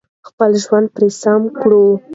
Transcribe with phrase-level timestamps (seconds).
[0.27, 1.85] خپل ژوند پرې سم کړو.